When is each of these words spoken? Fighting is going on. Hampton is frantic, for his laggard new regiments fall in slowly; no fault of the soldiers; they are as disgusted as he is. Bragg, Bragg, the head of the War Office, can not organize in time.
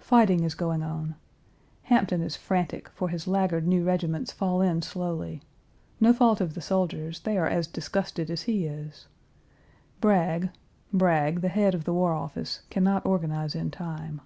Fighting 0.00 0.42
is 0.42 0.56
going 0.56 0.82
on. 0.82 1.14
Hampton 1.82 2.20
is 2.22 2.34
frantic, 2.34 2.88
for 2.88 3.08
his 3.08 3.28
laggard 3.28 3.68
new 3.68 3.84
regiments 3.84 4.32
fall 4.32 4.60
in 4.60 4.82
slowly; 4.82 5.42
no 6.00 6.12
fault 6.12 6.40
of 6.40 6.54
the 6.54 6.60
soldiers; 6.60 7.20
they 7.20 7.38
are 7.38 7.46
as 7.46 7.68
disgusted 7.68 8.32
as 8.32 8.42
he 8.50 8.64
is. 8.66 9.06
Bragg, 10.00 10.50
Bragg, 10.92 11.40
the 11.40 11.50
head 11.50 11.72
of 11.72 11.84
the 11.84 11.94
War 11.94 12.12
Office, 12.12 12.62
can 12.68 12.82
not 12.82 13.06
organize 13.06 13.54
in 13.54 13.70
time. 13.70 14.20